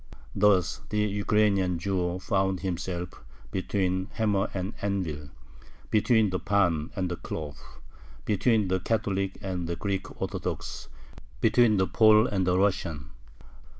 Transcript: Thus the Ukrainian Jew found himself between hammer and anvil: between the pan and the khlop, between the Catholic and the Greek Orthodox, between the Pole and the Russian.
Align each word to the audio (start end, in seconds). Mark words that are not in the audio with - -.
Thus 0.33 0.81
the 0.89 0.97
Ukrainian 0.97 1.77
Jew 1.77 2.17
found 2.17 2.61
himself 2.61 3.21
between 3.51 4.07
hammer 4.13 4.49
and 4.51 4.73
anvil: 4.81 5.29
between 5.91 6.31
the 6.31 6.39
pan 6.39 6.89
and 6.95 7.07
the 7.07 7.17
khlop, 7.17 7.55
between 8.25 8.67
the 8.67 8.79
Catholic 8.79 9.37
and 9.43 9.67
the 9.67 9.75
Greek 9.75 10.19
Orthodox, 10.19 10.87
between 11.39 11.77
the 11.77 11.85
Pole 11.85 12.25
and 12.25 12.47
the 12.47 12.57
Russian. 12.57 13.11